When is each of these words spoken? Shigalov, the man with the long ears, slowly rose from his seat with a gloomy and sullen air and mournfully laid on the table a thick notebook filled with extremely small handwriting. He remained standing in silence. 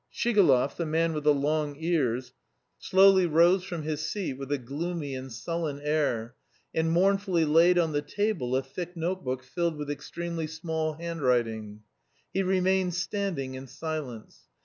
Shigalov, 0.11 0.77
the 0.77 0.85
man 0.87 1.13
with 1.13 1.25
the 1.25 1.31
long 1.35 1.75
ears, 1.77 2.33
slowly 2.79 3.27
rose 3.27 3.63
from 3.63 3.83
his 3.83 4.01
seat 4.03 4.33
with 4.33 4.51
a 4.51 4.57
gloomy 4.57 5.13
and 5.13 5.31
sullen 5.31 5.79
air 5.79 6.33
and 6.73 6.91
mournfully 6.91 7.45
laid 7.45 7.77
on 7.77 7.91
the 7.91 8.01
table 8.01 8.55
a 8.55 8.63
thick 8.63 8.97
notebook 8.97 9.43
filled 9.43 9.77
with 9.77 9.91
extremely 9.91 10.47
small 10.47 10.93
handwriting. 10.93 11.81
He 12.33 12.41
remained 12.41 12.95
standing 12.95 13.53
in 13.53 13.67
silence. 13.67 14.47